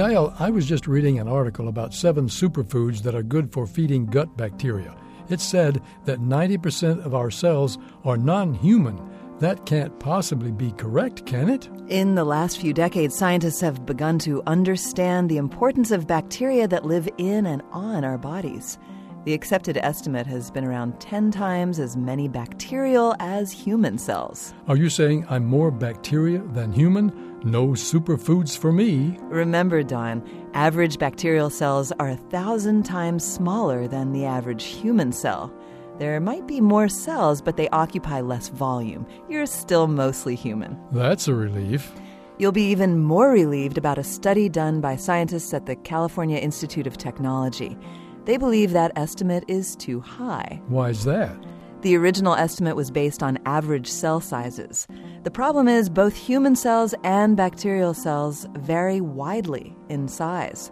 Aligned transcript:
Yael, 0.00 0.34
I 0.40 0.48
was 0.48 0.64
just 0.64 0.86
reading 0.86 1.18
an 1.18 1.28
article 1.28 1.68
about 1.68 1.92
seven 1.92 2.26
superfoods 2.26 3.02
that 3.02 3.14
are 3.14 3.22
good 3.22 3.52
for 3.52 3.66
feeding 3.66 4.06
gut 4.06 4.34
bacteria. 4.34 4.96
It 5.28 5.42
said 5.42 5.82
that 6.06 6.20
90% 6.20 7.04
of 7.04 7.14
our 7.14 7.30
cells 7.30 7.76
are 8.02 8.16
non 8.16 8.54
human. 8.54 8.98
That 9.40 9.66
can't 9.66 10.00
possibly 10.00 10.52
be 10.52 10.72
correct, 10.72 11.26
can 11.26 11.50
it? 11.50 11.68
In 11.88 12.14
the 12.14 12.24
last 12.24 12.58
few 12.58 12.72
decades, 12.72 13.14
scientists 13.14 13.60
have 13.60 13.84
begun 13.84 14.18
to 14.20 14.42
understand 14.46 15.28
the 15.28 15.36
importance 15.36 15.90
of 15.90 16.06
bacteria 16.06 16.66
that 16.66 16.86
live 16.86 17.06
in 17.18 17.44
and 17.44 17.60
on 17.70 18.02
our 18.02 18.16
bodies. 18.16 18.78
The 19.26 19.34
accepted 19.34 19.76
estimate 19.76 20.26
has 20.28 20.50
been 20.50 20.64
around 20.64 20.98
10 20.98 21.30
times 21.30 21.78
as 21.78 21.94
many 21.94 22.26
bacterial 22.26 23.14
as 23.18 23.52
human 23.52 23.98
cells. 23.98 24.54
Are 24.66 24.76
you 24.76 24.88
saying 24.88 25.26
I'm 25.28 25.44
more 25.44 25.70
bacteria 25.70 26.38
than 26.38 26.72
human? 26.72 27.38
No 27.44 27.68
superfoods 27.68 28.56
for 28.56 28.72
me. 28.72 29.18
Remember, 29.24 29.82
Don, 29.82 30.22
average 30.54 30.98
bacterial 30.98 31.50
cells 31.50 31.92
are 32.00 32.08
a 32.08 32.16
thousand 32.16 32.84
times 32.84 33.22
smaller 33.22 33.86
than 33.86 34.12
the 34.12 34.24
average 34.24 34.64
human 34.64 35.12
cell. 35.12 35.52
There 35.98 36.18
might 36.18 36.46
be 36.46 36.62
more 36.62 36.88
cells, 36.88 37.42
but 37.42 37.58
they 37.58 37.68
occupy 37.68 38.22
less 38.22 38.48
volume. 38.48 39.06
You're 39.28 39.44
still 39.44 39.86
mostly 39.86 40.34
human. 40.34 40.78
That's 40.92 41.28
a 41.28 41.34
relief. 41.34 41.92
You'll 42.38 42.52
be 42.52 42.70
even 42.70 42.98
more 43.00 43.30
relieved 43.30 43.76
about 43.76 43.98
a 43.98 44.04
study 44.04 44.48
done 44.48 44.80
by 44.80 44.96
scientists 44.96 45.52
at 45.52 45.66
the 45.66 45.76
California 45.76 46.38
Institute 46.38 46.86
of 46.86 46.96
Technology. 46.96 47.76
They 48.24 48.36
believe 48.36 48.72
that 48.72 48.92
estimate 48.96 49.44
is 49.48 49.76
too 49.76 50.00
high. 50.00 50.60
Why 50.68 50.90
is 50.90 51.04
that? 51.04 51.34
The 51.82 51.96
original 51.96 52.34
estimate 52.34 52.76
was 52.76 52.90
based 52.90 53.22
on 53.22 53.38
average 53.46 53.88
cell 53.88 54.20
sizes. 54.20 54.86
The 55.22 55.30
problem 55.30 55.66
is 55.66 55.88
both 55.88 56.14
human 56.14 56.54
cells 56.54 56.94
and 57.04 57.36
bacterial 57.36 57.94
cells 57.94 58.46
vary 58.54 59.00
widely 59.00 59.74
in 59.88 60.06
size. 60.06 60.70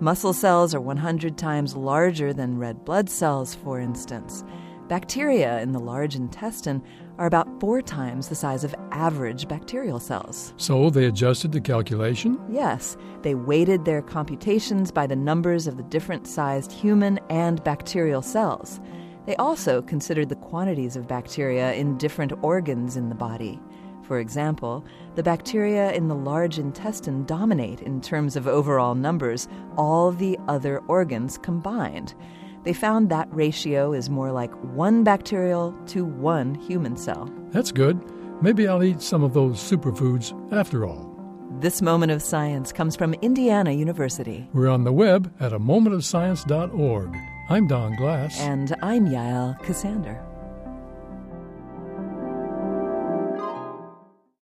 Muscle 0.00 0.32
cells 0.32 0.74
are 0.74 0.80
100 0.80 1.38
times 1.38 1.76
larger 1.76 2.32
than 2.32 2.58
red 2.58 2.84
blood 2.84 3.08
cells, 3.08 3.54
for 3.54 3.78
instance. 3.78 4.42
Bacteria 4.90 5.60
in 5.60 5.70
the 5.70 5.78
large 5.78 6.16
intestine 6.16 6.82
are 7.16 7.26
about 7.28 7.60
four 7.60 7.80
times 7.80 8.28
the 8.28 8.34
size 8.34 8.64
of 8.64 8.74
average 8.90 9.46
bacterial 9.46 10.00
cells. 10.00 10.52
So 10.56 10.90
they 10.90 11.04
adjusted 11.04 11.52
the 11.52 11.60
calculation? 11.60 12.40
Yes, 12.50 12.96
they 13.22 13.36
weighted 13.36 13.84
their 13.84 14.02
computations 14.02 14.90
by 14.90 15.06
the 15.06 15.14
numbers 15.14 15.68
of 15.68 15.76
the 15.76 15.84
different 15.84 16.26
sized 16.26 16.72
human 16.72 17.20
and 17.30 17.62
bacterial 17.62 18.20
cells. 18.20 18.80
They 19.26 19.36
also 19.36 19.80
considered 19.80 20.28
the 20.28 20.34
quantities 20.34 20.96
of 20.96 21.06
bacteria 21.06 21.72
in 21.74 21.96
different 21.96 22.32
organs 22.42 22.96
in 22.96 23.10
the 23.10 23.14
body. 23.14 23.60
For 24.02 24.18
example, 24.18 24.84
the 25.14 25.22
bacteria 25.22 25.92
in 25.92 26.08
the 26.08 26.16
large 26.16 26.58
intestine 26.58 27.24
dominate 27.26 27.80
in 27.80 28.00
terms 28.00 28.34
of 28.34 28.48
overall 28.48 28.96
numbers 28.96 29.46
all 29.76 30.10
the 30.10 30.36
other 30.48 30.80
organs 30.88 31.38
combined. 31.38 32.12
They 32.64 32.72
found 32.72 33.08
that 33.10 33.28
ratio 33.32 33.92
is 33.92 34.10
more 34.10 34.32
like 34.32 34.52
one 34.74 35.02
bacterial 35.04 35.74
to 35.88 36.04
one 36.04 36.54
human 36.54 36.96
cell. 36.96 37.30
That's 37.50 37.72
good. 37.72 37.98
Maybe 38.42 38.68
I'll 38.68 38.82
eat 38.82 39.02
some 39.02 39.22
of 39.22 39.34
those 39.34 39.56
superfoods 39.58 40.32
after 40.52 40.84
all. 40.86 41.08
This 41.60 41.82
moment 41.82 42.12
of 42.12 42.22
science 42.22 42.72
comes 42.72 42.96
from 42.96 43.14
Indiana 43.14 43.72
University. 43.72 44.48
We're 44.52 44.68
on 44.68 44.84
the 44.84 44.92
web 44.92 45.32
at 45.40 45.52
a 45.52 45.58
momentofscience.org. 45.58 47.16
I'm 47.48 47.66
Don 47.66 47.96
Glass. 47.96 48.38
And 48.40 48.74
I'm 48.82 49.08
Yael 49.08 49.60
Ksander. 49.62 50.29